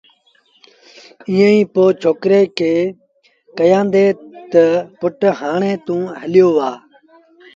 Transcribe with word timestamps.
ائيٚݩ 1.31 1.69
پو 1.73 1.83
ڇوڪري 2.01 2.41
کي 2.57 2.73
ڪهيآݩدي 3.57 4.05
تا 4.51 4.63
پُٽ 4.99 5.19
هآڻي 5.39 5.73
توݩ 5.85 6.05
هليو 6.21 6.47
وهآ 6.55 6.73